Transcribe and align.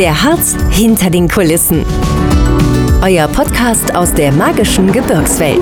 Der 0.00 0.22
Harz 0.22 0.56
hinter 0.70 1.10
den 1.10 1.28
Kulissen. 1.28 1.84
Euer 3.02 3.28
Podcast 3.28 3.94
aus 3.94 4.14
der 4.14 4.32
magischen 4.32 4.90
Gebirgswelt. 4.90 5.60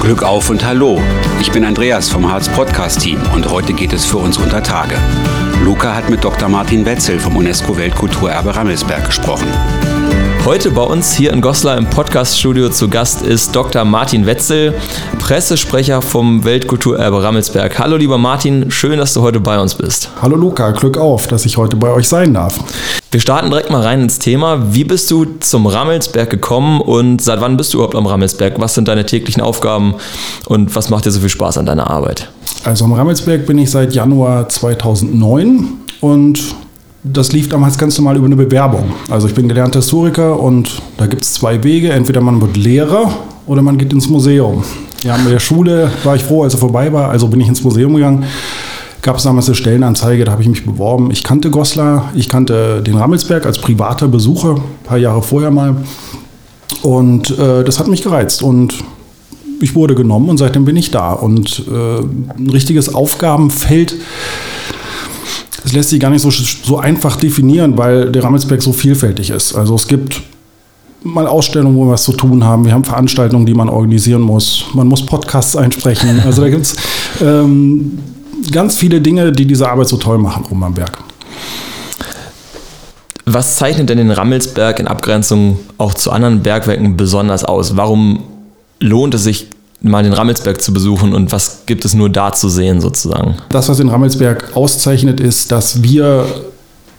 Glück 0.00 0.22
auf 0.22 0.48
und 0.48 0.64
hallo. 0.64 1.02
Ich 1.40 1.50
bin 1.50 1.64
Andreas 1.64 2.08
vom 2.08 2.30
Harz 2.30 2.48
Podcast 2.48 3.00
Team 3.00 3.18
und 3.34 3.50
heute 3.50 3.72
geht 3.72 3.92
es 3.92 4.04
für 4.04 4.18
uns 4.18 4.38
unter 4.38 4.62
Tage. 4.62 4.94
Luca 5.64 5.92
hat 5.92 6.08
mit 6.08 6.22
Dr. 6.22 6.48
Martin 6.48 6.86
Wetzel 6.86 7.18
vom 7.18 7.36
UNESCO 7.36 7.76
Weltkulturerbe 7.76 8.54
Rammelsberg 8.54 9.04
gesprochen. 9.06 9.48
Heute 10.44 10.72
bei 10.72 10.82
uns 10.82 11.14
hier 11.14 11.32
in 11.32 11.40
Goslar 11.40 11.78
im 11.78 11.88
Podcaststudio 11.88 12.68
zu 12.68 12.90
Gast 12.90 13.22
ist 13.22 13.56
Dr. 13.56 13.86
Martin 13.86 14.26
Wetzel, 14.26 14.74
Pressesprecher 15.18 16.02
vom 16.02 16.44
Weltkulturerbe 16.44 17.22
Rammelsberg. 17.22 17.78
Hallo 17.78 17.96
lieber 17.96 18.18
Martin, 18.18 18.70
schön, 18.70 18.98
dass 18.98 19.14
du 19.14 19.22
heute 19.22 19.40
bei 19.40 19.58
uns 19.58 19.74
bist. 19.74 20.10
Hallo 20.20 20.36
Luca, 20.36 20.72
Glück 20.72 20.98
auf, 20.98 21.28
dass 21.28 21.46
ich 21.46 21.56
heute 21.56 21.76
bei 21.76 21.90
euch 21.90 22.10
sein 22.10 22.34
darf. 22.34 22.58
Wir 23.10 23.20
starten 23.20 23.48
direkt 23.48 23.70
mal 23.70 23.80
rein 23.80 24.02
ins 24.02 24.18
Thema. 24.18 24.74
Wie 24.74 24.84
bist 24.84 25.10
du 25.10 25.24
zum 25.40 25.66
Rammelsberg 25.66 26.28
gekommen 26.28 26.82
und 26.82 27.22
seit 27.22 27.40
wann 27.40 27.56
bist 27.56 27.72
du 27.72 27.78
überhaupt 27.78 27.96
am 27.96 28.04
Rammelsberg? 28.04 28.60
Was 28.60 28.74
sind 28.74 28.86
deine 28.86 29.06
täglichen 29.06 29.42
Aufgaben 29.42 29.94
und 30.44 30.76
was 30.76 30.90
macht 30.90 31.06
dir 31.06 31.10
so 31.10 31.20
viel 31.20 31.30
Spaß 31.30 31.56
an 31.56 31.64
deiner 31.64 31.88
Arbeit? 31.88 32.28
Also 32.64 32.84
am 32.84 32.92
Rammelsberg 32.92 33.46
bin 33.46 33.56
ich 33.56 33.70
seit 33.70 33.94
Januar 33.94 34.46
2009 34.50 35.68
und 36.02 36.54
das 37.04 37.32
lief 37.32 37.50
damals 37.50 37.76
ganz 37.76 37.98
normal 37.98 38.16
über 38.16 38.26
eine 38.26 38.36
Bewerbung. 38.36 38.92
Also 39.10 39.28
ich 39.28 39.34
bin 39.34 39.46
gelernter 39.46 39.80
Historiker 39.80 40.40
und 40.40 40.80
da 40.96 41.06
gibt 41.06 41.22
es 41.22 41.34
zwei 41.34 41.62
Wege. 41.62 41.92
Entweder 41.92 42.22
man 42.22 42.40
wird 42.40 42.56
Lehrer 42.56 43.12
oder 43.46 43.60
man 43.60 43.76
geht 43.76 43.92
ins 43.92 44.08
Museum. 44.08 44.64
Ja, 45.02 45.18
mit 45.18 45.30
der 45.30 45.38
Schule 45.38 45.90
war 46.02 46.16
ich 46.16 46.22
froh, 46.24 46.44
als 46.44 46.54
er 46.54 46.60
vorbei 46.60 46.90
war, 46.92 47.10
also 47.10 47.28
bin 47.28 47.40
ich 47.40 47.48
ins 47.48 47.62
Museum 47.62 47.94
gegangen. 47.94 48.24
Gab 49.02 49.18
es 49.18 49.24
damals 49.24 49.46
eine 49.46 49.54
Stellenanzeige, 49.54 50.24
da 50.24 50.32
habe 50.32 50.40
ich 50.40 50.48
mich 50.48 50.64
beworben. 50.64 51.10
Ich 51.10 51.22
kannte 51.22 51.50
Goslar, 51.50 52.10
ich 52.14 52.30
kannte 52.30 52.82
den 52.82 52.96
Rammelsberg 52.96 53.44
als 53.44 53.58
privater 53.58 54.08
Besucher, 54.08 54.54
ein 54.54 54.62
paar 54.84 54.96
Jahre 54.96 55.20
vorher 55.20 55.50
mal. 55.50 55.76
Und 56.80 57.38
äh, 57.38 57.64
das 57.64 57.78
hat 57.78 57.86
mich 57.86 58.02
gereizt 58.02 58.42
und 58.42 58.82
ich 59.60 59.74
wurde 59.74 59.94
genommen 59.94 60.30
und 60.30 60.38
seitdem 60.38 60.64
bin 60.64 60.76
ich 60.76 60.90
da. 60.90 61.12
Und 61.12 61.64
äh, 61.70 61.98
ein 61.98 62.48
richtiges 62.50 62.94
Aufgabenfeld 62.94 63.94
lässt 65.74 65.90
sich 65.90 66.00
gar 66.00 66.10
nicht 66.10 66.22
so, 66.22 66.30
so 66.30 66.78
einfach 66.78 67.16
definieren, 67.16 67.76
weil 67.76 68.10
der 68.10 68.24
Rammelsberg 68.24 68.62
so 68.62 68.72
vielfältig 68.72 69.30
ist. 69.30 69.54
Also 69.54 69.74
es 69.74 69.86
gibt 69.86 70.22
mal 71.02 71.26
Ausstellungen, 71.26 71.76
wo 71.76 71.84
wir 71.84 71.92
was 71.92 72.04
zu 72.04 72.12
tun 72.12 72.44
haben. 72.44 72.64
Wir 72.64 72.72
haben 72.72 72.84
Veranstaltungen, 72.84 73.46
die 73.46 73.54
man 73.54 73.68
organisieren 73.68 74.22
muss. 74.22 74.64
Man 74.72 74.88
muss 74.88 75.04
Podcasts 75.04 75.56
einsprechen. 75.56 76.22
Also 76.24 76.42
da 76.42 76.48
gibt 76.48 76.62
es 76.62 76.76
ähm, 77.20 77.98
ganz 78.50 78.76
viele 78.76 79.00
Dinge, 79.00 79.30
die 79.30 79.46
diese 79.46 79.68
Arbeit 79.68 79.88
so 79.88 79.96
toll 79.96 80.18
machen 80.18 80.44
rum 80.46 80.62
am 80.62 80.74
Berg. 80.74 80.98
Was 83.26 83.56
zeichnet 83.56 83.88
denn 83.88 83.98
den 83.98 84.10
Rammelsberg 84.10 84.78
in 84.78 84.86
Abgrenzung 84.86 85.58
auch 85.78 85.94
zu 85.94 86.10
anderen 86.10 86.42
Bergwerken 86.42 86.96
besonders 86.96 87.44
aus? 87.44 87.76
Warum 87.76 88.22
lohnt 88.80 89.14
es 89.14 89.24
sich 89.24 89.48
mal 89.84 90.02
den 90.02 90.12
Rammelsberg 90.12 90.60
zu 90.60 90.72
besuchen 90.72 91.14
und 91.14 91.32
was 91.32 91.62
gibt 91.66 91.84
es 91.84 91.94
nur 91.94 92.08
da 92.08 92.32
zu 92.32 92.48
sehen 92.48 92.80
sozusagen? 92.80 93.36
Das, 93.50 93.68
was 93.68 93.76
den 93.76 93.88
Rammelsberg 93.88 94.56
auszeichnet, 94.56 95.20
ist, 95.20 95.52
dass 95.52 95.82
wir 95.82 96.26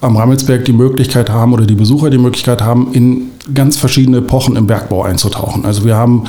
am 0.02 0.18
Rammelsberg 0.18 0.66
die 0.66 0.74
Möglichkeit 0.74 1.30
haben 1.30 1.54
oder 1.54 1.66
die 1.66 1.76
Besucher 1.76 2.10
die 2.10 2.18
Möglichkeit 2.18 2.62
haben, 2.62 2.94
in 2.94 3.32
ganz 3.54 3.78
verschiedene 3.78 4.18
Epochen 4.18 4.56
im 4.56 4.68
Bergbau 4.68 5.04
einzutauchen. 5.04 5.66
Also 5.66 5.86
wir 5.86 5.96
haben 5.96 6.26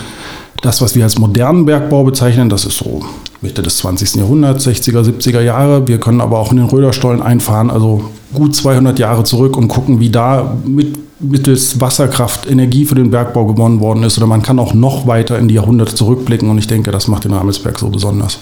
das, 0.62 0.80
was 0.80 0.94
wir 0.94 1.04
als 1.04 1.18
modernen 1.18 1.66
Bergbau 1.66 2.04
bezeichnen, 2.04 2.48
das 2.48 2.64
ist 2.64 2.78
so 2.78 3.02
Mitte 3.42 3.62
des 3.62 3.76
20. 3.78 4.16
Jahrhunderts, 4.16 4.66
60er, 4.66 5.02
70er 5.02 5.40
Jahre. 5.40 5.86
Wir 5.86 6.00
können 6.00 6.20
aber 6.20 6.38
auch 6.38 6.50
in 6.50 6.56
den 6.56 6.66
Röderstollen 6.66 7.22
einfahren, 7.22 7.70
also 7.70 8.04
gut 8.32 8.56
200 8.56 8.98
Jahre 8.98 9.24
zurück 9.24 9.56
und 9.56 9.68
gucken, 9.68 10.00
wie 10.00 10.10
da 10.10 10.56
mit 10.64 10.96
mittels 11.20 11.80
Wasserkraft 11.80 12.50
Energie 12.50 12.84
für 12.84 12.94
den 12.94 13.10
Bergbau 13.10 13.46
gewonnen 13.46 13.80
worden 13.80 14.02
ist. 14.02 14.18
Oder 14.18 14.26
man 14.26 14.42
kann 14.42 14.58
auch 14.58 14.74
noch 14.74 15.06
weiter 15.06 15.38
in 15.38 15.48
die 15.48 15.54
Jahrhunderte 15.54 15.94
zurückblicken 15.94 16.50
und 16.50 16.58
ich 16.58 16.66
denke, 16.66 16.90
das 16.90 17.08
macht 17.08 17.24
den 17.24 17.32
Ramelsberg 17.32 17.78
so 17.78 17.88
besonders. 17.88 18.38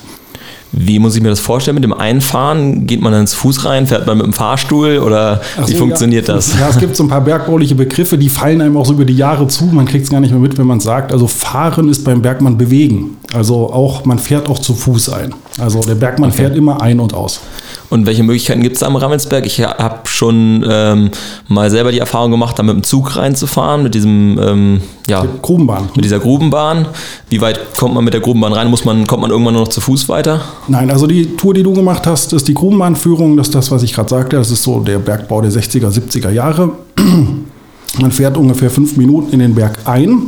Wie 0.76 0.98
muss 0.98 1.14
ich 1.14 1.22
mir 1.22 1.28
das 1.28 1.38
vorstellen 1.38 1.76
mit 1.76 1.84
dem 1.84 1.92
Einfahren? 1.92 2.88
Geht 2.88 3.00
man 3.00 3.12
dann 3.12 3.22
ins 3.22 3.34
Fuß 3.34 3.64
rein? 3.64 3.86
Fährt 3.86 4.08
man 4.08 4.16
mit 4.16 4.26
dem 4.26 4.32
Fahrstuhl? 4.32 4.98
Oder 4.98 5.40
so, 5.56 5.68
wie 5.68 5.74
funktioniert 5.74 6.26
ja. 6.26 6.34
das? 6.34 6.58
Ja, 6.58 6.68
es 6.68 6.78
gibt 6.78 6.96
so 6.96 7.04
ein 7.04 7.08
paar 7.08 7.20
bergbauliche 7.20 7.76
Begriffe, 7.76 8.18
die 8.18 8.28
fallen 8.28 8.60
einem 8.60 8.76
auch 8.76 8.84
so 8.84 8.94
über 8.94 9.04
die 9.04 9.16
Jahre 9.16 9.46
zu. 9.46 9.66
Man 9.66 9.86
kriegt 9.86 10.04
es 10.04 10.10
gar 10.10 10.18
nicht 10.18 10.32
mehr 10.32 10.40
mit, 10.40 10.58
wenn 10.58 10.66
man 10.66 10.80
sagt. 10.80 11.12
Also 11.12 11.28
fahren 11.28 11.88
ist 11.88 12.04
beim 12.04 12.22
Bergmann 12.22 12.58
bewegen. 12.58 13.18
Also 13.32 13.72
auch, 13.72 14.04
man 14.04 14.18
fährt 14.18 14.48
auch 14.48 14.58
zu 14.58 14.74
Fuß 14.74 15.10
ein. 15.10 15.32
Also 15.58 15.80
der 15.80 15.94
Bergmann 15.94 16.30
okay. 16.30 16.42
fährt 16.42 16.56
immer 16.56 16.82
ein 16.82 16.98
und 16.98 17.14
aus. 17.14 17.40
Und 17.88 18.06
welche 18.06 18.24
Möglichkeiten 18.24 18.62
gibt 18.62 18.74
es 18.74 18.80
da 18.80 18.86
am 18.86 18.96
Rammelsberg? 18.96 19.46
Ich 19.46 19.60
habe 19.60 20.00
schon 20.04 20.64
ähm, 20.68 21.10
mal 21.46 21.70
selber 21.70 21.92
die 21.92 22.00
Erfahrung 22.00 22.32
gemacht, 22.32 22.58
da 22.58 22.64
mit 22.64 22.74
dem 22.74 22.82
Zug 22.82 23.16
reinzufahren, 23.16 23.84
mit 23.84 23.94
diesem 23.94 24.38
ähm, 24.42 24.80
ja, 25.06 25.24
Grubenbahn. 25.42 25.90
Mit 25.94 26.04
dieser 26.04 26.18
Grubenbahn. 26.18 26.88
Wie 27.28 27.40
weit 27.40 27.76
kommt 27.76 27.94
man 27.94 28.04
mit 28.04 28.14
der 28.14 28.20
Grubenbahn 28.20 28.52
rein? 28.52 28.68
Muss 28.68 28.84
man, 28.84 29.06
kommt 29.06 29.22
man 29.22 29.30
irgendwann 29.30 29.54
nur 29.54 29.62
noch 29.62 29.68
zu 29.68 29.80
Fuß 29.80 30.08
weiter? 30.08 30.40
Nein, 30.66 30.90
also 30.90 31.06
die 31.06 31.36
Tour, 31.36 31.54
die 31.54 31.62
du 31.62 31.72
gemacht 31.72 32.04
hast, 32.06 32.32
ist 32.32 32.48
die 32.48 32.54
Grubenbahnführung. 32.54 33.36
Das 33.36 33.48
ist 33.48 33.54
das, 33.54 33.70
was 33.70 33.84
ich 33.84 33.92
gerade 33.92 34.08
sagte. 34.08 34.36
Das 34.36 34.50
ist 34.50 34.64
so 34.64 34.80
der 34.80 34.98
Bergbau 34.98 35.40
der 35.40 35.52
60er, 35.52 35.88
70er 35.88 36.30
Jahre. 36.30 36.70
Man 38.00 38.10
fährt 38.10 38.36
ungefähr 38.36 38.70
fünf 38.70 38.96
Minuten 38.96 39.32
in 39.34 39.38
den 39.38 39.54
Berg 39.54 39.78
ein, 39.84 40.22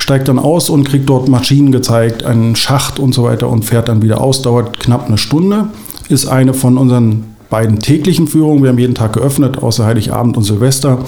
steigt 0.00 0.28
dann 0.28 0.38
aus 0.38 0.70
und 0.70 0.84
kriegt 0.84 1.08
dort 1.08 1.28
Maschinen 1.28 1.72
gezeigt, 1.72 2.24
einen 2.24 2.56
Schacht 2.56 2.98
und 2.98 3.14
so 3.14 3.22
weiter 3.24 3.48
und 3.48 3.64
fährt 3.64 3.88
dann 3.88 4.02
wieder 4.02 4.20
aus. 4.20 4.42
Dauert 4.42 4.80
knapp 4.80 5.06
eine 5.06 5.18
Stunde 5.18 5.68
ist 6.10 6.26
eine 6.26 6.54
von 6.54 6.76
unseren 6.76 7.24
beiden 7.48 7.78
täglichen 7.78 8.26
Führungen. 8.26 8.62
Wir 8.62 8.70
haben 8.70 8.78
jeden 8.78 8.94
Tag 8.94 9.12
geöffnet, 9.12 9.62
außer 9.62 9.86
Heiligabend 9.86 10.36
und 10.36 10.42
Silvester. 10.42 10.98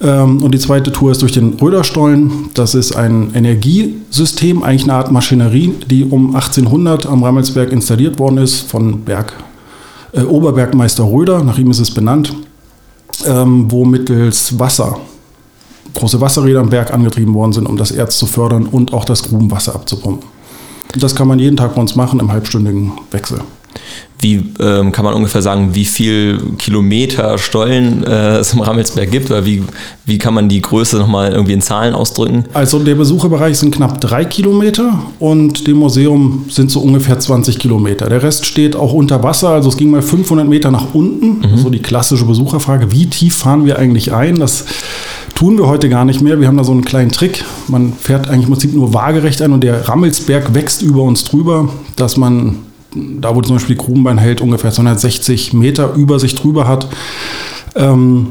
Ähm, 0.00 0.42
und 0.42 0.52
die 0.52 0.58
zweite 0.58 0.92
Tour 0.92 1.12
ist 1.12 1.22
durch 1.22 1.32
den 1.32 1.54
Röderstollen. 1.54 2.50
Das 2.54 2.74
ist 2.74 2.96
ein 2.96 3.34
Energiesystem, 3.34 4.62
eigentlich 4.62 4.84
eine 4.84 4.94
Art 4.94 5.12
Maschinerie, 5.12 5.74
die 5.86 6.04
um 6.04 6.34
1800 6.34 7.06
am 7.06 7.22
Rammelsberg 7.22 7.72
installiert 7.72 8.18
worden 8.18 8.38
ist 8.38 8.60
von 8.60 9.02
Berg, 9.02 9.32
äh, 10.12 10.22
Oberbergmeister 10.22 11.04
Röder, 11.04 11.42
nach 11.42 11.58
ihm 11.58 11.70
ist 11.70 11.80
es 11.80 11.90
benannt, 11.90 12.34
ähm, 13.26 13.70
wo 13.70 13.84
mittels 13.84 14.58
Wasser 14.58 14.98
große 15.96 16.20
Wasserräder 16.20 16.60
am 16.60 16.70
Berg 16.70 16.92
angetrieben 16.92 17.34
worden 17.34 17.52
sind, 17.52 17.66
um 17.66 17.76
das 17.76 17.90
Erz 17.90 18.18
zu 18.18 18.26
fördern 18.26 18.66
und 18.66 18.92
auch 18.92 19.04
das 19.04 19.22
Grubenwasser 19.24 19.74
abzupumpen. 19.74 20.28
Das 20.94 21.14
kann 21.14 21.28
man 21.28 21.38
jeden 21.38 21.56
Tag 21.56 21.74
bei 21.74 21.80
uns 21.80 21.96
machen 21.96 22.20
im 22.20 22.30
halbstündigen 22.30 22.92
Wechsel. 23.10 23.40
Wie 24.18 24.42
ähm, 24.60 24.92
kann 24.92 25.04
man 25.04 25.12
ungefähr 25.12 25.42
sagen, 25.42 25.74
wie 25.74 25.84
viel 25.84 26.40
Kilometer 26.56 27.36
Stollen 27.36 28.02
äh, 28.02 28.38
es 28.38 28.54
im 28.54 28.60
Rammelsberg 28.60 29.10
gibt? 29.10 29.30
Oder 29.30 29.44
wie, 29.44 29.62
wie 30.06 30.16
kann 30.16 30.32
man 30.32 30.48
die 30.48 30.62
Größe 30.62 30.96
nochmal 30.96 31.32
irgendwie 31.32 31.52
in 31.52 31.60
Zahlen 31.60 31.92
ausdrücken? 31.92 32.44
Also 32.54 32.78
der 32.78 32.94
Besucherbereich 32.94 33.58
sind 33.58 33.74
knapp 33.74 34.00
drei 34.00 34.24
Kilometer 34.24 35.02
und 35.18 35.66
dem 35.66 35.76
Museum 35.76 36.46
sind 36.48 36.70
so 36.70 36.80
ungefähr 36.80 37.18
20 37.18 37.58
Kilometer. 37.58 38.08
Der 38.08 38.22
Rest 38.22 38.46
steht 38.46 38.74
auch 38.74 38.94
unter 38.94 39.22
Wasser, 39.22 39.50
also 39.50 39.68
es 39.68 39.76
ging 39.76 39.90
mal 39.90 40.02
500 40.02 40.48
Meter 40.48 40.70
nach 40.70 40.94
unten. 40.94 41.40
Mhm. 41.40 41.58
So 41.58 41.68
die 41.68 41.82
klassische 41.82 42.24
Besucherfrage, 42.24 42.90
wie 42.92 43.06
tief 43.06 43.36
fahren 43.36 43.66
wir 43.66 43.78
eigentlich 43.78 44.14
ein? 44.14 44.36
Das 44.36 44.64
tun 45.36 45.56
wir 45.58 45.68
heute 45.68 45.88
gar 45.88 46.04
nicht 46.04 46.20
mehr. 46.20 46.40
Wir 46.40 46.48
haben 46.48 46.56
da 46.56 46.64
so 46.64 46.72
einen 46.72 46.84
kleinen 46.84 47.12
Trick. 47.12 47.44
Man 47.68 47.92
fährt 47.92 48.28
eigentlich 48.28 48.46
im 48.46 48.52
Prinzip 48.52 48.74
nur 48.74 48.92
waagerecht 48.92 49.40
ein 49.42 49.52
und 49.52 49.62
der 49.62 49.88
Rammelsberg 49.88 50.54
wächst 50.54 50.82
über 50.82 51.02
uns 51.02 51.22
drüber, 51.22 51.68
dass 51.94 52.16
man 52.16 52.56
da 52.96 53.34
wo 53.36 53.42
zum 53.42 53.56
Beispiel 53.56 53.76
die 53.76 53.84
Grubenbein 53.84 54.18
hält, 54.18 54.40
ungefähr 54.40 54.72
260 54.72 55.52
Meter 55.52 55.94
über 55.94 56.18
sich 56.18 56.34
drüber 56.34 56.66
hat. 56.66 56.88
Ähm, 57.74 58.28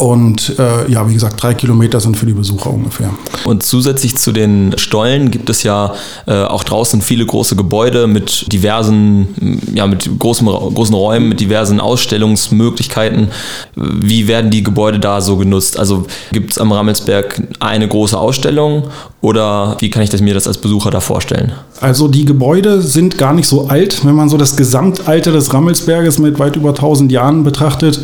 und 0.00 0.58
äh, 0.58 0.90
ja, 0.90 1.06
wie 1.10 1.12
gesagt, 1.12 1.42
drei 1.42 1.52
Kilometer 1.52 2.00
sind 2.00 2.16
für 2.16 2.24
die 2.24 2.32
Besucher 2.32 2.70
ungefähr. 2.70 3.10
Und 3.44 3.62
zusätzlich 3.62 4.16
zu 4.16 4.32
den 4.32 4.78
Stollen 4.78 5.30
gibt 5.30 5.50
es 5.50 5.62
ja 5.62 5.92
äh, 6.26 6.42
auch 6.44 6.64
draußen 6.64 7.02
viele 7.02 7.26
große 7.26 7.54
Gebäude 7.54 8.06
mit 8.06 8.50
diversen, 8.50 9.60
ja, 9.74 9.86
mit 9.86 10.08
großen, 10.18 10.46
großen 10.46 10.94
Räumen, 10.94 11.28
mit 11.28 11.40
diversen 11.40 11.80
Ausstellungsmöglichkeiten. 11.80 13.28
Wie 13.76 14.26
werden 14.26 14.50
die 14.50 14.62
Gebäude 14.62 15.00
da 15.00 15.20
so 15.20 15.36
genutzt? 15.36 15.78
Also 15.78 16.06
gibt 16.32 16.52
es 16.52 16.58
am 16.58 16.72
Rammelsberg 16.72 17.42
eine 17.60 17.86
große 17.86 18.18
Ausstellung 18.18 18.84
oder 19.22 19.76
wie 19.80 19.90
kann 19.90 20.02
ich 20.02 20.08
das 20.08 20.22
mir 20.22 20.32
das 20.32 20.46
als 20.46 20.58
Besucher 20.58 20.90
da 20.90 21.00
vorstellen? 21.00 21.52
Also 21.80 22.08
die 22.08 22.24
Gebäude 22.24 22.80
sind 22.80 23.18
gar 23.18 23.34
nicht 23.34 23.48
so 23.48 23.68
alt, 23.68 24.04
wenn 24.06 24.14
man 24.14 24.30
so 24.30 24.38
das 24.38 24.56
Gesamtalter 24.56 25.30
des 25.32 25.52
Rammelsberges 25.52 26.18
mit 26.18 26.38
weit 26.38 26.56
über 26.56 26.70
1000 26.70 27.12
Jahren 27.12 27.44
betrachtet. 27.44 28.00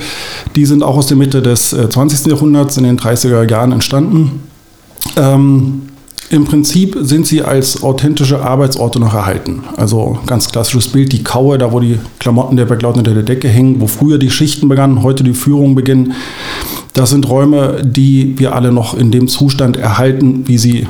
Die 0.57 0.67
sind 0.67 0.83
auch 0.83 0.97
aus 0.97 1.07
der 1.07 1.17
Mitte 1.17 1.41
des 1.41 1.71
20. 1.71 2.27
Äh, 2.27 2.31
Jahrhunderts, 2.31 2.77
in 2.77 2.85
den 2.85 2.99
30er 2.99 3.49
Jahren 3.51 3.73
entstanden. 3.73 4.43
Ähm, 5.17 5.83
Im 6.29 6.45
Prinzip 6.45 6.99
sind 7.01 7.27
sie 7.27 7.43
als 7.43 7.83
authentische 7.83 8.43
Arbeitsorte 8.43 9.01
noch 9.01 9.15
erhalten. 9.15 9.65
Also 9.79 10.19
ganz 10.27 10.53
klassisches 10.53 10.89
Bild, 10.89 11.13
die 11.13 11.25
Kaue, 11.25 11.57
da 11.57 11.73
wo 11.73 11.81
die 11.81 11.99
Klamotten 12.19 12.59
der 12.59 12.67
Bergleute 12.67 12.99
unter 12.99 13.15
der 13.15 13.23
Decke 13.23 13.49
hängen, 13.49 13.81
wo 13.81 13.87
früher 13.87 14.19
die 14.19 14.31
Schichten 14.31 14.69
begannen, 14.69 15.03
heute 15.03 15.25
die 15.25 15.33
Führung 15.33 15.75
beginnen. 15.75 16.13
Das 16.93 17.11
sind 17.11 17.27
Räume, 17.29 17.83
die 17.83 18.39
wir 18.39 18.55
alle 18.55 18.71
noch 18.71 18.93
in 18.93 19.11
dem 19.11 19.29
Zustand 19.29 19.79
erhalten, 19.79 20.47
wie 20.47 20.59
sie 20.59 20.87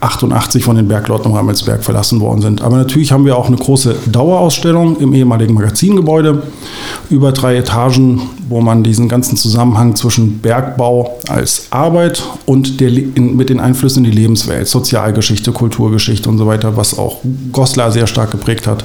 88 0.00 0.62
von 0.62 0.76
den 0.76 0.86
Bergleuten 0.86 1.26
im 1.26 1.36
Rammelsberg 1.36 1.82
verlassen 1.82 2.20
worden 2.20 2.40
sind. 2.40 2.62
Aber 2.62 2.76
natürlich 2.76 3.10
haben 3.10 3.24
wir 3.24 3.36
auch 3.36 3.48
eine 3.48 3.56
große 3.56 3.96
Dauerausstellung 4.06 5.00
im 5.00 5.12
ehemaligen 5.12 5.54
Magazingebäude 5.54 6.42
über 7.10 7.32
drei 7.32 7.56
Etagen, 7.56 8.22
wo 8.48 8.60
man 8.60 8.84
diesen 8.84 9.08
ganzen 9.08 9.36
Zusammenhang 9.36 9.96
zwischen 9.96 10.38
Bergbau 10.38 11.18
als 11.28 11.66
Arbeit 11.70 12.22
und 12.46 12.80
der, 12.80 12.90
in, 12.90 13.36
mit 13.36 13.50
den 13.50 13.58
Einflüssen 13.58 14.04
in 14.04 14.10
die 14.10 14.16
Lebenswelt, 14.16 14.68
Sozialgeschichte, 14.68 15.50
Kulturgeschichte 15.52 16.28
und 16.28 16.38
so 16.38 16.46
weiter, 16.46 16.76
was 16.76 16.96
auch 16.96 17.18
Goslar 17.52 17.90
sehr 17.90 18.06
stark 18.06 18.30
geprägt 18.30 18.66
hat, 18.66 18.84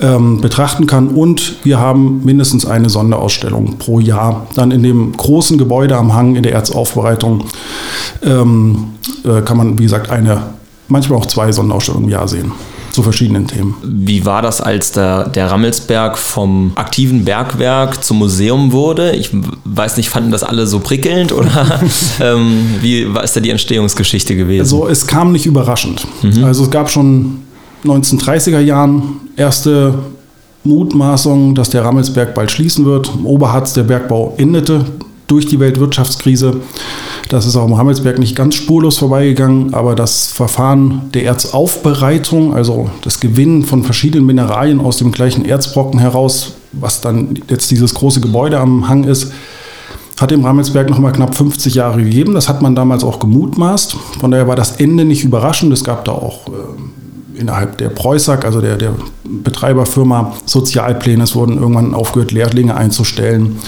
ähm, 0.00 0.40
betrachten 0.40 0.86
kann. 0.86 1.08
Und 1.08 1.56
wir 1.62 1.78
haben 1.78 2.24
mindestens 2.24 2.66
eine 2.66 2.88
Sonderausstellung 2.88 3.78
pro 3.78 4.00
Jahr. 4.00 4.46
Dann 4.54 4.70
in 4.70 4.82
dem 4.82 5.12
großen 5.16 5.58
Gebäude 5.58 5.96
am 5.96 6.14
Hang 6.14 6.36
in 6.36 6.42
der 6.42 6.52
Erzaufbereitung 6.52 7.44
ähm, 8.22 8.94
äh, 9.24 9.42
kann 9.42 9.56
man, 9.56 9.78
wie 9.78 9.84
gesagt, 9.84 10.10
eine, 10.10 10.42
manchmal 10.88 11.18
auch 11.18 11.26
zwei 11.26 11.52
Sonderausstellungen 11.52 12.08
im 12.08 12.12
Jahr 12.12 12.28
sehen 12.28 12.52
zu 12.92 13.02
verschiedenen 13.02 13.46
Themen. 13.46 13.76
Wie 13.82 14.24
war 14.24 14.42
das, 14.42 14.60
als 14.60 14.92
der, 14.92 15.28
der 15.28 15.50
Rammelsberg 15.50 16.18
vom 16.18 16.72
aktiven 16.74 17.24
Bergwerk 17.24 18.02
zum 18.02 18.18
Museum 18.18 18.72
wurde? 18.72 19.12
Ich 19.12 19.30
weiß 19.64 19.96
nicht, 19.96 20.08
fanden 20.08 20.32
das 20.32 20.42
alle 20.42 20.66
so 20.66 20.80
prickelnd 20.80 21.32
oder 21.32 21.80
ähm, 22.20 22.76
wie 22.80 23.14
war 23.14 23.22
ist 23.22 23.36
da 23.36 23.40
die 23.40 23.50
Entstehungsgeschichte 23.50 24.34
gewesen? 24.34 24.62
Also 24.62 24.88
es 24.88 25.06
kam 25.06 25.32
nicht 25.32 25.46
überraschend. 25.46 26.06
Mhm. 26.22 26.44
Also 26.44 26.64
es 26.64 26.70
gab 26.70 26.90
schon 26.90 27.42
1930er 27.84 28.60
Jahren 28.60 29.20
erste 29.36 29.94
Mutmaßungen, 30.64 31.54
dass 31.54 31.70
der 31.70 31.84
Rammelsberg 31.84 32.34
bald 32.34 32.50
schließen 32.50 32.84
wird. 32.84 33.10
Im 33.14 33.26
Oberharz 33.26 33.72
der 33.72 33.84
Bergbau 33.84 34.34
endete 34.36 34.84
durch 35.26 35.46
die 35.46 35.60
Weltwirtschaftskrise. 35.60 36.56
Das 37.28 37.46
ist 37.46 37.54
auch 37.54 37.66
im 37.66 37.72
Rammelsberg 37.72 38.18
nicht 38.18 38.34
ganz 38.34 38.56
spurlos 38.56 38.98
vorbeigegangen, 38.98 39.72
aber 39.72 39.94
das 39.94 40.26
Verfahren 40.26 41.02
der 41.14 41.24
Erzaufbereitung, 41.24 42.52
also 42.52 42.90
das 43.02 43.20
Gewinnen 43.20 43.62
von 43.62 43.84
verschiedenen 43.84 44.26
Mineralien 44.26 44.80
aus 44.80 44.96
dem 44.96 45.12
gleichen 45.12 45.44
Erzbrocken 45.44 46.00
heraus, 46.00 46.54
was 46.72 47.00
dann 47.00 47.38
jetzt 47.48 47.70
dieses 47.70 47.94
große 47.94 48.20
Gebäude 48.20 48.58
am 48.58 48.88
Hang 48.88 49.04
ist, 49.04 49.32
hat 50.20 50.32
dem 50.32 50.44
Rammelsberg 50.44 50.90
noch 50.90 50.98
mal 50.98 51.12
knapp 51.12 51.36
50 51.36 51.76
Jahre 51.76 52.02
gegeben. 52.02 52.34
Das 52.34 52.48
hat 52.48 52.60
man 52.60 52.74
damals 52.74 53.04
auch 53.04 53.20
gemutmaßt. 53.20 53.96
Von 54.18 54.30
daher 54.32 54.48
war 54.48 54.56
das 54.56 54.72
Ende 54.72 55.04
nicht 55.04 55.24
überraschend. 55.24 55.72
Es 55.72 55.84
gab 55.84 56.04
da 56.04 56.12
auch 56.12 56.48
äh, 56.48 56.50
innerhalb 57.40 57.78
der 57.78 57.88
Preußack, 57.88 58.44
also 58.44 58.60
der, 58.60 58.76
der 58.76 58.94
Betreiberfirma, 59.24 60.34
Sozialpläne. 60.44 61.24
Es 61.24 61.34
wurden 61.34 61.58
irgendwann 61.58 61.94
aufgehört, 61.94 62.32
Lehrlinge 62.32 62.76
einzustellen. 62.76 63.58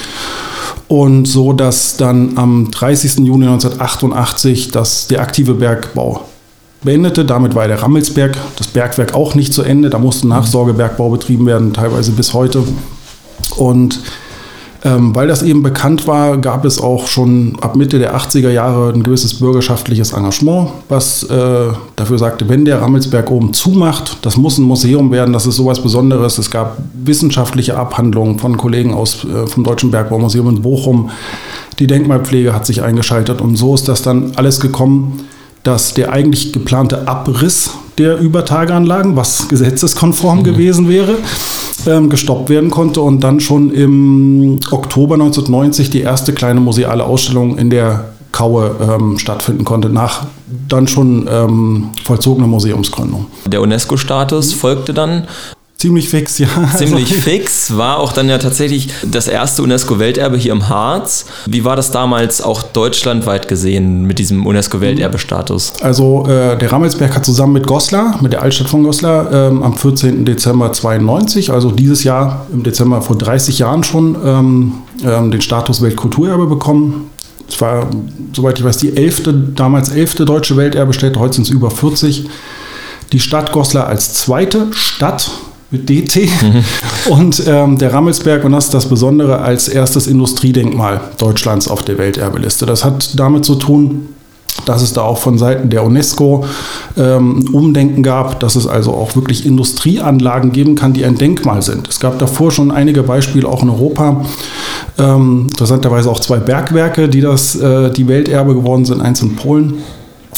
Und 0.88 1.26
so, 1.26 1.52
dass 1.52 1.96
dann 1.96 2.36
am 2.36 2.70
30. 2.70 3.18
Juni 3.20 3.46
1988 3.46 4.70
das, 4.70 5.08
der 5.08 5.22
aktive 5.22 5.54
Bergbau 5.54 6.24
beendete. 6.82 7.24
Damit 7.24 7.54
war 7.54 7.66
der 7.66 7.82
Rammelsberg, 7.82 8.36
das 8.56 8.66
Bergwerk 8.66 9.14
auch 9.14 9.34
nicht 9.34 9.54
zu 9.54 9.62
Ende. 9.62 9.90
Da 9.90 9.98
musste 9.98 10.28
Nachsorgebergbau 10.28 11.10
betrieben 11.10 11.46
werden, 11.46 11.72
teilweise 11.72 12.12
bis 12.12 12.34
heute. 12.34 12.62
Und 13.56 14.00
ähm, 14.84 15.14
weil 15.14 15.28
das 15.28 15.42
eben 15.42 15.62
bekannt 15.62 16.08
war, 16.08 16.38
gab 16.38 16.64
es 16.64 16.80
auch 16.80 17.06
schon 17.06 17.56
ab 17.60 17.76
Mitte 17.76 17.98
der 17.98 18.16
80er 18.16 18.50
Jahre 18.50 18.92
ein 18.92 19.02
gewisses 19.02 19.38
bürgerschaftliches 19.38 20.12
Engagement, 20.12 20.70
was 20.88 21.22
äh, 21.24 21.68
dafür 21.94 22.18
sagte, 22.18 22.48
wenn 22.48 22.64
der 22.64 22.82
Rammelsberg 22.82 23.30
oben 23.30 23.52
zumacht, 23.52 24.18
das 24.22 24.36
muss 24.36 24.58
ein 24.58 24.64
Museum 24.64 25.12
werden, 25.12 25.32
das 25.32 25.46
ist 25.46 25.56
sowas 25.56 25.80
Besonderes. 25.80 26.38
Es 26.38 26.50
gab 26.50 26.78
wissenschaftliche 26.94 27.76
Abhandlungen 27.76 28.38
von 28.38 28.56
Kollegen 28.56 28.92
aus, 28.92 29.24
äh, 29.24 29.46
vom 29.46 29.62
Deutschen 29.62 29.92
Bergbaumuseum 29.92 30.48
in 30.48 30.62
Bochum. 30.62 31.10
Die 31.78 31.86
Denkmalpflege 31.86 32.52
hat 32.52 32.66
sich 32.66 32.82
eingeschaltet 32.82 33.40
und 33.40 33.56
so 33.56 33.74
ist 33.74 33.88
das 33.88 34.02
dann 34.02 34.32
alles 34.36 34.58
gekommen 34.58 35.24
dass 35.62 35.94
der 35.94 36.12
eigentlich 36.12 36.52
geplante 36.52 37.06
Abriss 37.06 37.70
der 37.98 38.18
Übertageanlagen, 38.18 39.16
was 39.16 39.48
gesetzeskonform 39.48 40.40
mhm. 40.40 40.44
gewesen 40.44 40.88
wäre, 40.88 41.18
ähm, 41.86 42.08
gestoppt 42.08 42.48
werden 42.50 42.70
konnte 42.70 43.00
und 43.00 43.20
dann 43.20 43.40
schon 43.40 43.70
im 43.70 44.60
Oktober 44.70 45.14
1990 45.14 45.90
die 45.90 46.00
erste 46.00 46.32
kleine 46.32 46.60
museale 46.60 47.04
Ausstellung 47.04 47.58
in 47.58 47.70
der 47.70 48.12
Kaue 48.32 48.74
ähm, 48.80 49.18
stattfinden 49.18 49.64
konnte, 49.64 49.88
nach 49.90 50.26
dann 50.68 50.88
schon 50.88 51.28
ähm, 51.30 51.90
vollzogener 52.04 52.46
Museumsgründung. 52.46 53.26
Der 53.46 53.60
UNESCO-Status 53.60 54.54
folgte 54.54 54.94
dann 54.94 55.26
Ziemlich 55.82 56.08
fix, 56.10 56.38
ja. 56.38 56.46
Ziemlich 56.76 57.10
also, 57.10 57.22
fix. 57.22 57.76
War 57.76 57.98
auch 57.98 58.12
dann 58.12 58.28
ja 58.28 58.38
tatsächlich 58.38 58.88
das 59.04 59.26
erste 59.26 59.64
UNESCO-Welterbe 59.64 60.36
hier 60.36 60.52
im 60.52 60.68
Harz. 60.68 61.24
Wie 61.46 61.64
war 61.64 61.74
das 61.74 61.90
damals 61.90 62.40
auch 62.40 62.62
deutschlandweit 62.62 63.48
gesehen 63.48 64.04
mit 64.04 64.20
diesem 64.20 64.46
UNESCO-Welterbestatus? 64.46 65.72
Also 65.82 66.24
äh, 66.28 66.56
der 66.56 66.70
Rammelsberg 66.70 67.16
hat 67.16 67.24
zusammen 67.24 67.54
mit 67.54 67.66
Goslar, 67.66 68.16
mit 68.22 68.32
der 68.32 68.42
Altstadt 68.42 68.68
von 68.68 68.84
Goslar, 68.84 69.32
ähm, 69.32 69.64
am 69.64 69.76
14. 69.76 70.24
Dezember 70.24 70.72
92, 70.72 71.50
also 71.50 71.72
dieses 71.72 72.04
Jahr 72.04 72.46
im 72.52 72.62
Dezember 72.62 73.02
vor 73.02 73.18
30 73.18 73.58
Jahren 73.58 73.82
schon, 73.82 74.16
ähm, 74.24 74.74
ähm, 75.04 75.32
den 75.32 75.40
Status 75.40 75.82
Weltkulturerbe 75.82 76.46
bekommen. 76.46 77.10
Es 77.48 77.60
war, 77.60 77.90
soweit 78.32 78.56
ich 78.56 78.64
weiß, 78.64 78.76
die 78.76 78.96
elfte, 78.96 79.34
damals 79.34 79.88
elfte 79.88 80.26
deutsche 80.26 80.56
Welterbestätte, 80.56 81.18
heute 81.18 81.34
sind 81.34 81.48
es 81.48 81.50
über 81.50 81.72
40. 81.72 82.30
Die 83.10 83.18
Stadt 83.18 83.50
Goslar 83.50 83.88
als 83.88 84.14
zweite 84.14 84.68
Stadt 84.70 85.28
mit 85.72 85.88
DT. 85.88 86.28
Mhm. 86.42 86.64
Und 87.10 87.42
ähm, 87.46 87.78
der 87.78 87.92
Rammelsberg, 87.92 88.44
und 88.44 88.52
das 88.52 88.66
ist 88.66 88.74
das 88.74 88.86
Besondere, 88.86 89.38
als 89.38 89.68
erstes 89.68 90.06
Industriedenkmal 90.06 91.00
Deutschlands 91.18 91.66
auf 91.66 91.82
der 91.82 91.98
Welterbeliste. 91.98 92.66
Das 92.66 92.84
hat 92.84 93.18
damit 93.18 93.44
zu 93.44 93.56
tun, 93.56 94.08
dass 94.66 94.82
es 94.82 94.92
da 94.92 95.02
auch 95.02 95.18
von 95.18 95.38
Seiten 95.38 95.70
der 95.70 95.84
UNESCO 95.84 96.44
ähm, 96.96 97.48
Umdenken 97.52 98.02
gab, 98.02 98.38
dass 98.40 98.54
es 98.54 98.66
also 98.66 98.92
auch 98.92 99.16
wirklich 99.16 99.46
Industrieanlagen 99.46 100.52
geben 100.52 100.74
kann, 100.74 100.92
die 100.92 101.04
ein 101.04 101.16
Denkmal 101.16 101.62
sind. 101.62 101.88
Es 101.88 102.00
gab 102.00 102.18
davor 102.18 102.50
schon 102.50 102.70
einige 102.70 103.02
Beispiele 103.02 103.48
auch 103.48 103.62
in 103.62 103.70
Europa. 103.70 104.24
Ähm, 104.98 105.46
interessanterweise 105.50 106.10
auch 106.10 106.20
zwei 106.20 106.36
Bergwerke, 106.36 107.08
die 107.08 107.22
das 107.22 107.56
äh, 107.56 107.90
die 107.90 108.06
Welterbe 108.06 108.54
geworden 108.54 108.84
sind, 108.84 109.00
eins 109.00 109.22
in 109.22 109.36
Polen 109.36 109.78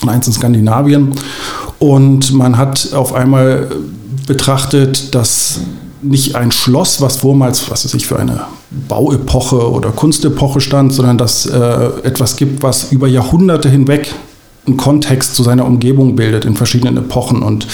und 0.01 0.09
eins 0.09 0.27
in 0.27 0.33
Skandinavien. 0.33 1.13
Und 1.81 2.33
man 2.33 2.57
hat 2.57 2.93
auf 2.95 3.13
einmal 3.13 3.69
betrachtet, 4.27 5.15
dass 5.15 5.61
nicht 6.03 6.37
ein 6.37 6.53
Schloss, 6.53 7.01
was 7.01 7.17
vormals, 7.17 7.71
was 7.71 7.85
weiß 7.85 7.95
ich, 7.95 8.07
für 8.07 8.19
eine 8.19 8.43
Bauepoche 8.89 9.71
oder 9.71 9.91
Kunstepoche 9.91 10.61
stand, 10.61 10.93
sondern 10.93 11.19
dass 11.19 11.47
äh, 11.47 11.59
etwas 12.03 12.37
gibt, 12.37 12.63
was 12.63 12.93
über 12.93 13.09
Jahrhunderte 13.09 13.69
hinweg 13.69 14.13
einen 14.67 14.77
Kontext 14.77 15.35
zu 15.35 15.43
seiner 15.43 15.65
Umgebung 15.65 16.17
bildet 16.17 16.45
in 16.45 16.57
verschiedenen 16.57 16.97
Epochen. 16.97 17.43
Und 17.43 17.67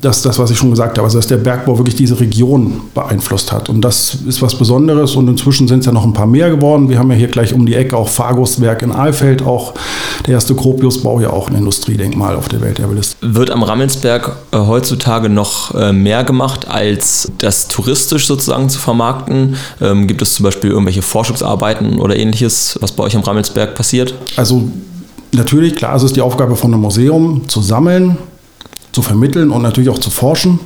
das, 0.00 0.22
das, 0.22 0.38
was 0.38 0.50
ich 0.50 0.58
schon 0.58 0.70
gesagt 0.70 0.98
habe, 0.98 1.06
also 1.06 1.18
dass 1.18 1.26
der 1.26 1.38
Bergbau 1.38 1.78
wirklich 1.78 1.96
diese 1.96 2.18
Region 2.20 2.82
beeinflusst 2.94 3.52
hat. 3.52 3.68
Und 3.68 3.80
das 3.80 4.18
ist 4.26 4.42
was 4.42 4.54
Besonderes 4.56 5.16
und 5.16 5.28
inzwischen 5.28 5.66
sind 5.68 5.80
es 5.80 5.86
ja 5.86 5.92
noch 5.92 6.04
ein 6.04 6.12
paar 6.12 6.26
mehr 6.26 6.50
geworden. 6.50 6.88
Wir 6.88 6.98
haben 6.98 7.10
ja 7.10 7.16
hier 7.16 7.28
gleich 7.28 7.52
um 7.52 7.66
die 7.66 7.74
Ecke 7.74 7.96
auch 7.96 8.08
Faguswerk 8.08 8.82
in 8.82 8.92
Aalfeld, 8.92 9.42
auch 9.42 9.74
der 10.26 10.34
erste 10.34 10.54
Gropiusbau 10.54 11.20
ja 11.20 11.30
auch 11.30 11.48
ein 11.48 11.56
Industriedenkmal 11.56 12.36
auf 12.36 12.48
der 12.48 12.60
Welterbeliste. 12.60 13.16
Wird 13.20 13.50
am 13.50 13.62
Rammelsberg 13.62 14.36
äh, 14.52 14.58
heutzutage 14.58 15.28
noch 15.28 15.74
äh, 15.74 15.92
mehr 15.92 16.24
gemacht, 16.24 16.68
als 16.68 17.30
das 17.38 17.68
touristisch 17.68 18.26
sozusagen 18.26 18.68
zu 18.68 18.78
vermarkten? 18.78 19.56
Ähm, 19.80 20.06
gibt 20.06 20.22
es 20.22 20.34
zum 20.34 20.44
Beispiel 20.44 20.70
irgendwelche 20.70 21.02
Forschungsarbeiten 21.02 21.98
oder 21.98 22.16
ähnliches, 22.16 22.78
was 22.80 22.92
bei 22.92 23.04
euch 23.04 23.16
am 23.16 23.22
Rammelsberg 23.22 23.74
passiert? 23.74 24.14
Also 24.36 24.68
natürlich, 25.32 25.74
klar, 25.74 25.96
es 25.96 26.02
ist 26.02 26.16
die 26.16 26.20
Aufgabe 26.20 26.56
von 26.56 26.72
einem 26.72 26.82
Museum 26.82 27.48
zu 27.48 27.60
sammeln, 27.60 28.16
zu 28.92 29.02
vermitteln 29.02 29.50
und 29.50 29.62
natürlich 29.62 29.90
auch 29.90 29.98
zu 29.98 30.10
forschen. 30.10 30.60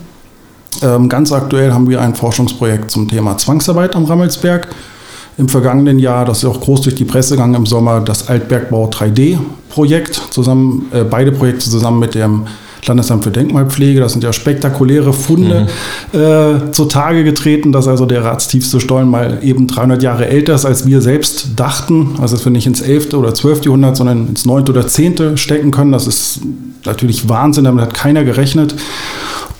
Ähm, 0.82 1.08
ganz 1.08 1.32
aktuell 1.32 1.72
haben 1.72 1.88
wir 1.88 2.00
ein 2.00 2.14
Forschungsprojekt 2.14 2.90
zum 2.90 3.08
Thema 3.08 3.36
Zwangsarbeit 3.36 3.94
am 3.94 4.04
Rammelsberg. 4.04 4.68
Im 5.38 5.48
vergangenen 5.48 5.98
Jahr, 5.98 6.24
das 6.24 6.38
ist 6.38 6.44
auch 6.44 6.60
groß 6.60 6.82
durch 6.82 6.94
die 6.94 7.04
Presse 7.04 7.34
gegangen 7.34 7.54
im 7.54 7.66
Sommer, 7.66 8.00
das 8.00 8.28
Altbergbau 8.28 8.88
3D-Projekt, 8.90 10.14
zusammen, 10.30 10.90
äh, 10.92 11.04
beide 11.04 11.32
Projekte 11.32 11.68
zusammen 11.68 11.98
mit 11.98 12.14
dem 12.14 12.46
Landesamt 12.86 13.24
für 13.24 13.30
Denkmalpflege. 13.30 14.00
Das 14.00 14.12
sind 14.12 14.24
ja 14.24 14.32
spektakuläre 14.32 15.12
Funde 15.12 15.68
mhm. 16.12 16.18
äh, 16.18 16.72
zutage 16.72 17.24
getreten, 17.24 17.72
dass 17.72 17.86
also 17.86 18.06
der 18.06 18.24
ratstiefste 18.24 18.80
Stollen 18.80 19.08
mal 19.08 19.38
eben 19.42 19.66
300 19.66 20.02
Jahre 20.02 20.26
älter 20.26 20.54
ist, 20.54 20.64
als 20.64 20.86
wir 20.86 21.00
selbst 21.00 21.50
dachten. 21.56 22.16
Also 22.20 22.36
dass 22.36 22.44
wir 22.44 22.52
nicht 22.52 22.66
ins 22.66 22.80
11. 22.80 23.14
oder 23.14 23.34
12. 23.34 23.64
Jahrhundert, 23.64 23.96
sondern 23.96 24.28
ins 24.28 24.44
9. 24.44 24.68
oder 24.68 24.86
10. 24.86 25.36
stecken 25.36 25.70
können. 25.70 25.92
Das 25.92 26.06
ist 26.06 26.40
natürlich 26.84 27.28
Wahnsinn, 27.28 27.64
damit 27.64 27.82
hat 27.82 27.94
keiner 27.94 28.24
gerechnet. 28.24 28.74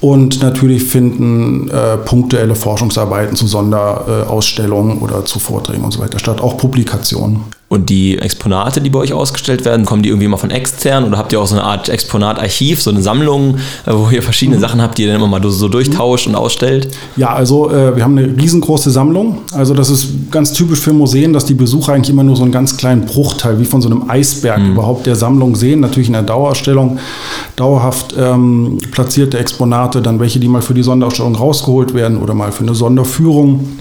Und 0.00 0.42
natürlich 0.42 0.82
finden 0.82 1.68
äh, 1.68 1.96
punktuelle 1.96 2.56
Forschungsarbeiten 2.56 3.36
zu 3.36 3.46
Sonderausstellungen 3.46 4.98
oder 4.98 5.24
zu 5.24 5.38
Vorträgen 5.38 5.84
und 5.84 5.92
so 5.92 6.00
weiter 6.00 6.18
statt, 6.18 6.40
auch 6.40 6.56
Publikationen. 6.56 7.42
Und 7.72 7.88
die 7.88 8.18
Exponate, 8.18 8.82
die 8.82 8.90
bei 8.90 8.98
euch 8.98 9.14
ausgestellt 9.14 9.64
werden, 9.64 9.86
kommen 9.86 10.02
die 10.02 10.10
irgendwie 10.10 10.28
mal 10.28 10.36
von 10.36 10.50
extern 10.50 11.04
oder 11.04 11.16
habt 11.16 11.32
ihr 11.32 11.40
auch 11.40 11.46
so 11.46 11.54
eine 11.54 11.64
Art 11.64 11.88
Exponatarchiv, 11.88 12.82
so 12.82 12.90
eine 12.90 13.00
Sammlung, 13.00 13.56
äh, 13.86 13.92
wo 13.94 14.10
ihr 14.10 14.22
verschiedene 14.22 14.58
mhm. 14.58 14.60
Sachen 14.60 14.82
habt, 14.82 14.98
die 14.98 15.04
ihr 15.04 15.08
dann 15.08 15.16
immer 15.16 15.26
mal 15.26 15.42
so 15.50 15.68
durchtauscht 15.68 16.26
und 16.26 16.34
ausstellt? 16.34 16.94
Ja, 17.16 17.32
also 17.32 17.70
äh, 17.70 17.96
wir 17.96 18.04
haben 18.04 18.18
eine 18.18 18.26
riesengroße 18.36 18.90
Sammlung. 18.90 19.38
Also 19.52 19.72
das 19.72 19.88
ist 19.88 20.30
ganz 20.30 20.52
typisch 20.52 20.80
für 20.80 20.92
Museen, 20.92 21.32
dass 21.32 21.46
die 21.46 21.54
Besucher 21.54 21.94
eigentlich 21.94 22.10
immer 22.10 22.24
nur 22.24 22.36
so 22.36 22.42
einen 22.42 22.52
ganz 22.52 22.76
kleinen 22.76 23.06
Bruchteil, 23.06 23.58
wie 23.58 23.64
von 23.64 23.80
so 23.80 23.88
einem 23.88 24.10
Eisberg 24.10 24.60
mhm. 24.60 24.72
überhaupt 24.72 25.06
der 25.06 25.16
Sammlung 25.16 25.56
sehen. 25.56 25.80
Natürlich 25.80 26.08
in 26.08 26.12
der 26.12 26.24
Dauerausstellung 26.24 26.98
dauerhaft 27.56 28.14
ähm, 28.18 28.76
platzierte 28.90 29.38
Exponate, 29.38 30.02
dann 30.02 30.20
welche, 30.20 30.40
die 30.40 30.48
mal 30.48 30.60
für 30.60 30.74
die 30.74 30.82
Sonderausstellung 30.82 31.36
rausgeholt 31.36 31.94
werden 31.94 32.18
oder 32.18 32.34
mal 32.34 32.52
für 32.52 32.64
eine 32.64 32.74
Sonderführung. 32.74 33.78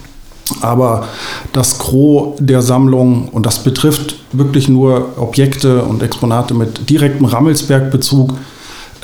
Aber 0.62 1.06
das 1.54 1.80
Gros 1.80 2.36
der 2.40 2.62
Sammlung, 2.62 3.30
und 3.30 3.46
das 3.46 3.64
betrifft 3.64 4.16
wirklich 4.32 4.68
nur 4.68 5.10
Objekte 5.18 5.84
und 5.84 6.04
Exponate 6.04 6.54
mit 6.54 6.90
direktem 6.90 7.26
Rammelsberg-Bezug, 7.26 8.34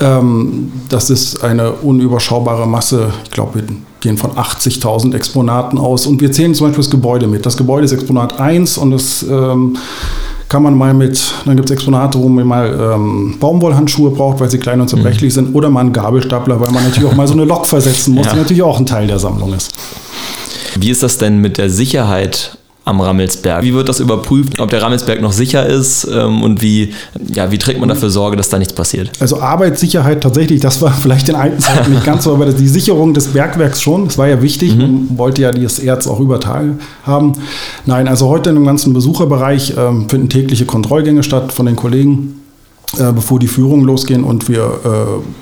ähm, 0.00 0.72
das 0.88 1.10
ist 1.10 1.42
eine 1.42 1.72
unüberschaubare 1.72 2.66
Masse. 2.68 3.12
Ich 3.24 3.30
glaube, 3.30 3.56
wir 3.56 3.64
gehen 4.00 4.16
von 4.16 4.32
80.000 4.32 5.14
Exponaten 5.14 5.78
aus. 5.78 6.06
Und 6.06 6.20
wir 6.20 6.30
zählen 6.30 6.54
zum 6.54 6.68
Beispiel 6.68 6.84
das 6.84 6.90
Gebäude 6.90 7.26
mit. 7.26 7.46
Das 7.46 7.56
Gebäude 7.56 7.84
ist 7.84 7.92
Exponat 7.92 8.38
1 8.38 8.78
und 8.78 8.92
das 8.92 9.24
ähm, 9.28 9.76
kann 10.48 10.62
man 10.62 10.76
mal 10.78 10.94
mit, 10.94 11.34
dann 11.44 11.56
gibt 11.56 11.68
es 11.68 11.74
Exponate, 11.74 12.18
wo 12.18 12.28
man 12.28 12.46
mal 12.46 12.94
ähm, 12.94 13.36
Baumwollhandschuhe 13.38 14.10
braucht, 14.10 14.40
weil 14.40 14.48
sie 14.48 14.58
klein 14.58 14.80
und 14.80 14.88
zerbrechlich 14.88 15.32
mhm. 15.32 15.46
sind, 15.46 15.54
oder 15.54 15.68
mal 15.68 15.80
einen 15.80 15.92
Gabelstapler, 15.92 16.60
weil 16.60 16.70
man 16.70 16.84
natürlich 16.84 17.10
auch 17.10 17.16
mal 17.16 17.26
so 17.26 17.34
eine 17.34 17.44
Lok 17.44 17.66
versetzen 17.66 18.14
muss, 18.14 18.26
ja. 18.26 18.32
die 18.32 18.38
natürlich 18.38 18.62
auch 18.62 18.78
ein 18.78 18.86
Teil 18.86 19.06
der 19.06 19.18
Sammlung 19.18 19.52
ist. 19.52 19.72
Wie 20.80 20.90
ist 20.90 21.02
das 21.02 21.18
denn 21.18 21.38
mit 21.38 21.58
der 21.58 21.70
Sicherheit 21.70 22.58
am 22.84 23.00
Rammelsberg? 23.00 23.62
Wie 23.62 23.74
wird 23.74 23.88
das 23.88 24.00
überprüft, 24.00 24.58
ob 24.60 24.70
der 24.70 24.80
Rammelsberg 24.80 25.20
noch 25.20 25.32
sicher 25.32 25.66
ist 25.66 26.08
ähm, 26.10 26.42
und 26.42 26.62
wie, 26.62 26.94
ja, 27.26 27.50
wie 27.50 27.58
trägt 27.58 27.80
man 27.80 27.88
dafür 27.88 28.10
Sorge, 28.10 28.36
dass 28.36 28.48
da 28.48 28.58
nichts 28.58 28.72
passiert? 28.72 29.10
Also 29.20 29.40
Arbeitssicherheit 29.40 30.22
tatsächlich, 30.22 30.60
das 30.60 30.80
war 30.80 30.92
vielleicht 31.02 31.28
in 31.28 31.34
alten 31.34 31.58
Zeiten 31.60 31.92
nicht 31.92 32.04
ganz 32.04 32.24
so, 32.24 32.32
aber 32.32 32.46
die 32.46 32.68
Sicherung 32.68 33.12
des 33.12 33.28
Bergwerks 33.28 33.82
schon, 33.82 34.06
das 34.06 34.16
war 34.18 34.28
ja 34.28 34.40
wichtig, 34.40 34.74
mhm. 34.74 34.80
man 34.80 35.18
wollte 35.18 35.42
ja 35.42 35.52
das 35.52 35.78
Erz 35.78 36.06
auch 36.06 36.20
über 36.20 36.40
Tage 36.40 36.78
haben. 37.04 37.32
Nein, 37.84 38.08
also 38.08 38.28
heute 38.28 38.50
im 38.50 38.64
ganzen 38.64 38.94
Besucherbereich 38.94 39.74
ähm, 39.76 40.08
finden 40.08 40.28
tägliche 40.28 40.64
Kontrollgänge 40.64 41.22
statt 41.22 41.52
von 41.52 41.66
den 41.66 41.76
Kollegen, 41.76 42.40
äh, 42.98 43.12
bevor 43.12 43.38
die 43.38 43.48
Führungen 43.48 43.84
losgehen 43.84 44.24
und 44.24 44.48
wir 44.48 44.62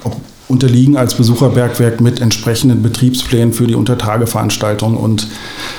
äh, 0.05 0.09
unterliegen 0.49 0.97
als 0.97 1.15
Besucherbergwerk 1.15 2.01
mit 2.01 2.21
entsprechenden 2.21 2.83
Betriebsplänen 2.83 3.53
für 3.53 3.67
die 3.67 3.75
Untertageveranstaltung 3.75 4.97
und 4.97 5.29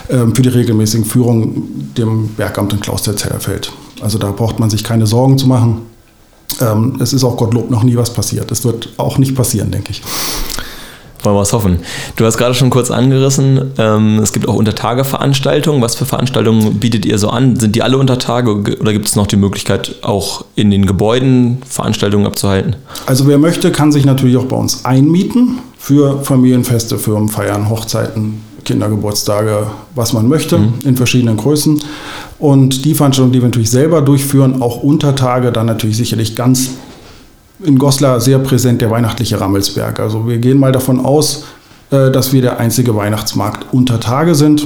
ähm, 0.09 0.35
für 0.35 0.41
die 0.41 0.49
regelmäßigen 0.49 1.05
Führungen 1.05 1.93
dem 1.97 2.29
Bergamt 2.35 2.73
in 2.73 2.79
Klausterzellerfeld. 2.79 3.71
Also 4.01 4.17
da 4.17 4.31
braucht 4.31 4.59
man 4.59 4.69
sich 4.69 4.83
keine 4.83 5.07
Sorgen 5.07 5.37
zu 5.37 5.47
machen. 5.47 5.81
Ähm, 6.59 6.97
es 6.99 7.13
ist 7.13 7.23
auch 7.23 7.37
Gottlob 7.37 7.69
noch 7.69 7.83
nie 7.83 7.95
was 7.95 8.13
passiert. 8.13 8.51
Es 8.51 8.63
wird 8.63 8.89
auch 8.97 9.17
nicht 9.17 9.35
passieren, 9.35 9.71
denke 9.71 9.91
ich. 9.91 10.01
Wollen 11.27 11.35
wir 11.35 11.41
es 11.41 11.51
hoffen. 11.51 11.79
Du 12.15 12.23
hast 12.23 12.37
gerade 12.37 12.53
schon 12.53 12.69
kurz 12.69 12.89
angerissen, 12.89 13.73
ähm, 13.77 14.19
es 14.19 14.31
gibt 14.31 14.47
auch 14.47 14.55
Untertageveranstaltungen. 14.55 15.81
Was 15.81 15.95
für 15.95 16.05
Veranstaltungen 16.05 16.75
bietet 16.75 17.05
ihr 17.05 17.17
so 17.17 17.27
an? 17.27 17.57
Sind 17.57 17.75
die 17.75 17.83
alle 17.83 17.97
Untertage 17.97 18.49
oder 18.79 18.93
gibt 18.93 19.07
es 19.09 19.17
noch 19.17 19.27
die 19.27 19.35
Möglichkeit, 19.35 19.95
auch 20.03 20.45
in 20.55 20.71
den 20.71 20.85
Gebäuden 20.85 21.57
Veranstaltungen 21.67 22.25
abzuhalten? 22.25 22.77
Also 23.07 23.27
wer 23.27 23.37
möchte, 23.37 23.73
kann 23.73 23.91
sich 23.91 24.05
natürlich 24.05 24.37
auch 24.37 24.45
bei 24.45 24.55
uns 24.55 24.85
einmieten 24.85 25.57
für 25.77 26.21
Familienfeste, 26.23 26.97
Firmenfeiern, 26.97 27.69
Hochzeiten, 27.69 28.41
Kindergeburtstage, 28.63 29.67
was 29.95 30.13
man 30.13 30.29
möchte, 30.29 30.59
mhm. 30.59 30.75
in 30.85 30.95
verschiedenen 30.95 31.35
Größen. 31.35 31.81
Und 32.39 32.85
die 32.85 32.93
Veranstaltungen, 32.93 33.33
die 33.33 33.41
wir 33.41 33.49
natürlich 33.49 33.69
selber 33.69 34.01
durchführen, 34.01 34.61
auch 34.61 34.81
Untertage, 34.81 35.51
dann 35.51 35.65
natürlich 35.65 35.97
sicherlich 35.97 36.37
ganz 36.37 36.69
in 37.63 37.77
Goslar 37.77 38.19
sehr 38.19 38.39
präsent 38.39 38.81
der 38.81 38.91
weihnachtliche 38.91 39.39
Rammelsberg. 39.39 39.99
Also 39.99 40.27
wir 40.27 40.37
gehen 40.37 40.59
mal 40.59 40.71
davon 40.71 41.03
aus, 41.03 41.45
äh, 41.91 42.11
dass 42.11 42.33
wir 42.33 42.41
der 42.41 42.59
einzige 42.59 42.95
Weihnachtsmarkt 42.95 43.67
unter 43.71 43.99
Tage 43.99 44.35
sind. 44.35 44.65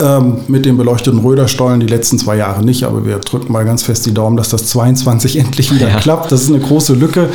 Ähm, 0.00 0.38
mit 0.48 0.64
den 0.64 0.78
beleuchteten 0.78 1.20
Röderstollen 1.20 1.78
die 1.78 1.86
letzten 1.86 2.18
zwei 2.18 2.36
Jahre 2.36 2.64
nicht, 2.64 2.84
aber 2.84 3.04
wir 3.04 3.18
drücken 3.18 3.52
mal 3.52 3.66
ganz 3.66 3.82
fest 3.82 4.06
die 4.06 4.14
Daumen, 4.14 4.36
dass 4.36 4.48
das 4.48 4.66
22 4.68 5.36
endlich 5.38 5.72
wieder 5.74 5.88
ja. 5.88 5.98
klappt. 5.98 6.32
Das 6.32 6.42
ist 6.42 6.48
eine 6.48 6.58
große 6.58 6.94
Lücke 6.94 7.28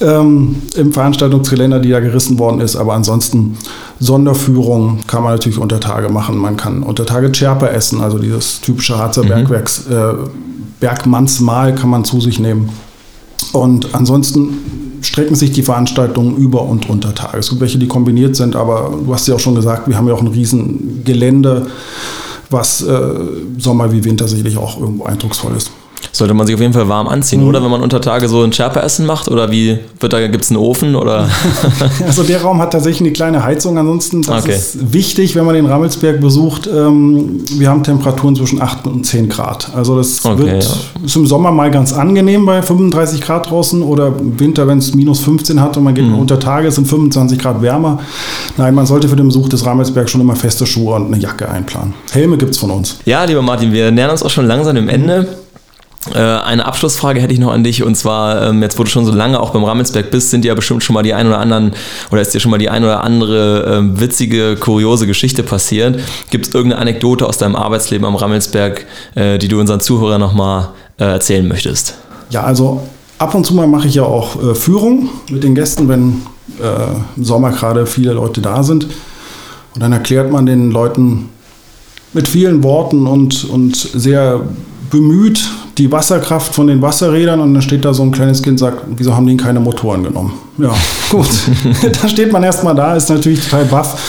ähm, 0.00 0.56
im 0.74 0.92
Veranstaltungskalender, 0.92 1.78
die 1.78 1.90
da 1.90 2.00
gerissen 2.00 2.38
worden 2.38 2.60
ist. 2.60 2.74
Aber 2.74 2.94
ansonsten 2.94 3.56
Sonderführung 4.00 5.00
kann 5.06 5.22
man 5.22 5.32
natürlich 5.32 5.58
unter 5.58 5.78
Tage 5.80 6.08
machen. 6.08 6.36
Man 6.36 6.56
kann 6.56 6.82
unter 6.82 7.06
Tage 7.06 7.30
Tscherpe 7.30 7.70
essen, 7.70 8.00
also 8.00 8.18
dieses 8.18 8.60
typische 8.60 8.98
Harzer 8.98 9.22
mhm. 9.22 9.28
Bergwerks, 9.28 9.86
äh, 9.86 10.14
Bergmannsmahl 10.80 11.74
kann 11.74 11.90
man 11.90 12.04
zu 12.04 12.20
sich 12.20 12.38
nehmen. 12.38 12.70
Und 13.52 13.94
ansonsten 13.94 14.98
strecken 15.00 15.34
sich 15.34 15.52
die 15.52 15.62
Veranstaltungen 15.62 16.36
über 16.36 16.62
und 16.62 16.88
unter 16.88 17.14
Tage. 17.14 17.38
Es 17.38 17.48
gibt 17.48 17.60
welche, 17.60 17.78
die 17.78 17.86
kombiniert 17.86 18.36
sind, 18.36 18.56
aber 18.56 18.92
du 19.04 19.12
hast 19.12 19.28
ja 19.28 19.34
auch 19.34 19.40
schon 19.40 19.54
gesagt, 19.54 19.88
wir 19.88 19.96
haben 19.96 20.08
ja 20.08 20.14
auch 20.14 20.20
ein 20.20 20.26
riesen 20.26 21.02
Gelände, 21.04 21.66
was 22.50 22.82
äh, 22.82 23.10
Sommer 23.58 23.92
wie 23.92 24.04
Winter 24.04 24.26
sicherlich 24.26 24.56
auch 24.56 24.80
irgendwo 24.80 25.04
eindrucksvoll 25.04 25.56
ist 25.56 25.70
sollte 26.18 26.34
man 26.34 26.46
sich 26.46 26.54
auf 26.54 26.60
jeden 26.60 26.72
Fall 26.72 26.88
warm 26.88 27.08
anziehen, 27.08 27.42
mhm. 27.42 27.48
oder? 27.48 27.62
Wenn 27.62 27.70
man 27.70 27.82
unter 27.82 28.00
Tage 28.00 28.28
so 28.28 28.42
ein 28.42 28.52
Schärpe-Essen 28.52 29.06
macht 29.06 29.28
oder 29.28 29.50
wie 29.50 29.78
wird 30.00 30.12
da 30.12 30.26
gibt 30.26 30.44
es 30.44 30.50
einen 30.50 30.58
Ofen 30.58 30.94
oder? 30.94 31.28
also 32.06 32.22
der 32.22 32.42
Raum 32.42 32.60
hat 32.60 32.72
tatsächlich 32.72 33.00
eine 33.00 33.12
kleine 33.12 33.44
Heizung. 33.44 33.78
Ansonsten 33.78 34.22
das 34.22 34.44
okay. 34.44 34.54
ist 34.54 34.92
wichtig, 34.92 35.34
wenn 35.34 35.44
man 35.44 35.54
den 35.54 35.66
Rammelsberg 35.66 36.20
besucht. 36.20 36.66
Ähm, 36.66 37.40
wir 37.56 37.70
haben 37.70 37.82
Temperaturen 37.82 38.36
zwischen 38.36 38.60
8 38.60 38.86
und 38.86 39.04
10 39.04 39.28
Grad. 39.28 39.70
Also 39.74 39.96
das 39.96 40.24
okay, 40.24 40.38
wird 40.38 40.64
ja. 40.64 41.04
ist 41.04 41.16
im 41.16 41.26
Sommer 41.26 41.50
mal 41.50 41.70
ganz 41.70 41.92
angenehm 41.92 42.44
bei 42.46 42.62
35 42.62 43.20
Grad 43.20 43.50
draußen 43.50 43.82
oder 43.82 44.08
im 44.18 44.38
Winter, 44.38 44.66
wenn 44.66 44.78
es 44.78 44.94
minus 44.94 45.20
15 45.20 45.60
hat 45.60 45.76
und 45.76 45.84
man 45.84 45.94
geht 45.94 46.04
mhm. 46.04 46.18
unter 46.18 46.38
Tage, 46.38 46.70
sind 46.70 46.86
25 46.86 47.38
Grad 47.38 47.62
wärmer. 47.62 48.00
Nein, 48.56 48.74
man 48.74 48.86
sollte 48.86 49.08
für 49.08 49.16
den 49.16 49.26
Besuch 49.26 49.48
des 49.48 49.64
Rammelsbergs 49.64 50.10
schon 50.10 50.20
immer 50.20 50.36
feste 50.36 50.66
Schuhe 50.66 50.94
und 50.96 51.06
eine 51.06 51.18
Jacke 51.18 51.48
einplanen. 51.48 51.94
Helme 52.10 52.36
gibt 52.36 52.52
es 52.52 52.58
von 52.58 52.70
uns. 52.70 52.98
Ja, 53.04 53.24
lieber 53.24 53.42
Martin, 53.42 53.72
wir 53.72 53.90
nähern 53.90 54.10
uns 54.10 54.22
auch 54.22 54.30
schon 54.30 54.46
langsam 54.46 54.74
dem 54.74 54.88
Ende. 54.88 55.26
Äh, 56.14 56.18
eine 56.18 56.66
Abschlussfrage 56.66 57.20
hätte 57.20 57.32
ich 57.32 57.38
noch 57.38 57.52
an 57.52 57.64
dich 57.64 57.82
und 57.82 57.94
zwar, 57.96 58.48
ähm, 58.48 58.62
jetzt 58.62 58.78
wo 58.78 58.84
du 58.84 58.90
schon 58.90 59.04
so 59.04 59.12
lange 59.12 59.40
auch 59.40 59.50
beim 59.50 59.64
Rammelsberg 59.64 60.10
bist, 60.10 60.30
sind 60.30 60.44
ja 60.44 60.54
bestimmt 60.54 60.82
schon 60.82 60.94
mal 60.94 61.02
die 61.02 61.14
ein 61.14 61.26
oder 61.26 61.38
anderen 61.38 61.72
oder 62.10 62.20
ist 62.20 62.34
dir 62.34 62.40
schon 62.40 62.50
mal 62.50 62.58
die 62.58 62.70
ein 62.70 62.84
oder 62.84 63.04
andere 63.04 63.76
ähm, 63.76 64.00
witzige, 64.00 64.56
kuriose 64.56 65.06
Geschichte 65.06 65.42
passiert. 65.42 66.00
Gibt 66.30 66.48
es 66.48 66.54
irgendeine 66.54 66.82
Anekdote 66.82 67.26
aus 67.26 67.38
deinem 67.38 67.56
Arbeitsleben 67.56 68.06
am 68.06 68.16
Rammelsberg, 68.16 68.86
äh, 69.14 69.38
die 69.38 69.48
du 69.48 69.60
unseren 69.60 69.80
Zuhörern 69.80 70.20
nochmal 70.20 70.70
äh, 70.98 71.04
erzählen 71.04 71.46
möchtest? 71.46 71.94
Ja, 72.30 72.42
also 72.42 72.82
ab 73.18 73.34
und 73.34 73.44
zu 73.44 73.54
mal 73.54 73.66
mache 73.66 73.88
ich 73.88 73.94
ja 73.94 74.02
auch 74.02 74.54
Führung 74.54 75.08
mit 75.30 75.42
den 75.42 75.54
Gästen, 75.54 75.88
wenn 75.88 76.22
im 77.16 77.24
Sommer 77.24 77.50
gerade 77.50 77.86
viele 77.86 78.12
Leute 78.12 78.40
da 78.40 78.62
sind. 78.62 78.86
Und 79.74 79.82
dann 79.82 79.92
erklärt 79.92 80.30
man 80.30 80.44
den 80.44 80.70
Leuten 80.70 81.28
mit 82.12 82.28
vielen 82.28 82.62
Worten 82.62 83.06
und, 83.06 83.44
und 83.44 83.76
sehr 83.76 84.40
bemüht 84.90 85.48
die 85.78 85.90
Wasserkraft 85.90 86.54
von 86.54 86.66
den 86.66 86.82
Wasserrädern 86.82 87.40
und 87.40 87.54
dann 87.54 87.62
steht 87.62 87.84
da 87.84 87.94
so 87.94 88.02
ein 88.02 88.10
kleines 88.10 88.42
Kind 88.42 88.54
und 88.54 88.58
sagt, 88.58 88.82
wieso 88.96 89.14
haben 89.14 89.26
die 89.26 89.36
keine 89.36 89.60
Motoren 89.60 90.02
genommen? 90.02 90.32
Ja, 90.58 90.74
gut. 91.10 91.28
da 92.02 92.08
steht 92.08 92.32
man 92.32 92.42
erstmal 92.42 92.74
da, 92.74 92.96
ist 92.96 93.08
natürlich 93.08 93.44
total 93.44 93.64
baff. 93.66 94.00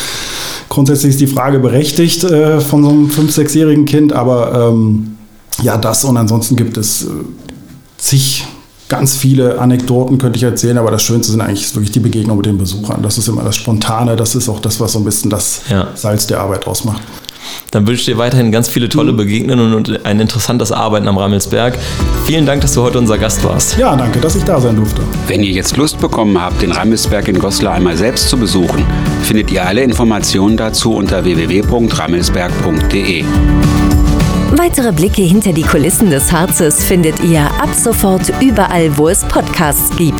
Grundsätzlich 0.69 1.11
ist 1.11 1.21
die 1.21 1.27
Frage 1.27 1.59
berechtigt 1.59 2.23
äh, 2.23 2.59
von 2.59 2.83
so 2.83 2.89
einem 2.89 3.07
5-, 3.07 3.35
6-jährigen 3.35 3.85
Kind, 3.85 4.13
aber 4.13 4.69
ähm, 4.71 5.17
ja, 5.61 5.77
das 5.77 6.03
und 6.03 6.17
ansonsten 6.17 6.55
gibt 6.55 6.77
es 6.77 7.03
äh, 7.03 7.07
zig 7.97 8.45
ganz 8.87 9.15
viele 9.15 9.59
Anekdoten 9.59 10.17
könnte 10.17 10.37
ich 10.37 10.43
erzählen, 10.43 10.79
aber 10.79 10.89
das 10.89 11.03
Schönste 11.03 11.31
sind 11.31 11.41
eigentlich 11.41 11.73
wirklich 11.75 11.91
die 11.91 11.99
Begegnung 11.99 12.37
mit 12.37 12.47
den 12.47 12.57
Besuchern. 12.57 13.03
Das 13.03 13.19
ist 13.19 13.27
immer 13.27 13.43
das 13.43 13.55
Spontane, 13.55 14.15
das 14.15 14.33
ist 14.33 14.49
auch 14.49 14.59
das, 14.59 14.79
was 14.79 14.93
so 14.93 14.99
ein 14.99 15.05
bisschen 15.05 15.29
das 15.29 15.61
ja. 15.69 15.89
Salz 15.93 16.25
der 16.25 16.39
Arbeit 16.39 16.65
ausmacht. 16.65 17.01
Dann 17.71 17.87
wünsche 17.87 18.01
ich 18.01 18.05
dir 18.05 18.17
weiterhin 18.17 18.51
ganz 18.51 18.67
viele 18.67 18.89
tolle 18.89 19.13
Begegnungen 19.13 19.73
und 19.73 20.05
ein 20.05 20.19
interessantes 20.19 20.71
Arbeiten 20.71 21.07
am 21.07 21.17
Rammelsberg. 21.17 21.77
Vielen 22.25 22.45
Dank, 22.45 22.61
dass 22.61 22.73
du 22.73 22.81
heute 22.81 22.97
unser 22.97 23.17
Gast 23.17 23.43
warst. 23.43 23.77
Ja, 23.77 23.95
danke, 23.95 24.19
dass 24.19 24.35
ich 24.35 24.43
da 24.43 24.59
sein 24.59 24.75
durfte. 24.75 25.01
Wenn 25.27 25.43
ihr 25.43 25.51
jetzt 25.51 25.77
Lust 25.77 25.99
bekommen 25.99 26.39
habt, 26.41 26.61
den 26.61 26.71
Rammelsberg 26.71 27.27
in 27.27 27.39
Goslar 27.39 27.75
einmal 27.75 27.97
selbst 27.97 28.29
zu 28.29 28.37
besuchen, 28.37 28.85
findet 29.23 29.51
ihr 29.51 29.65
alle 29.65 29.83
Informationen 29.83 30.57
dazu 30.57 30.95
unter 30.95 31.23
www.rammelsberg.de. 31.23 33.23
Weitere 34.51 34.91
Blicke 34.91 35.21
hinter 35.21 35.53
die 35.53 35.61
Kulissen 35.61 36.09
des 36.09 36.31
Harzes 36.31 36.83
findet 36.83 37.23
ihr 37.23 37.41
ab 37.41 37.69
sofort 37.73 38.31
überall, 38.41 38.97
wo 38.97 39.07
es 39.07 39.23
Podcasts 39.25 39.95
gibt. 39.95 40.19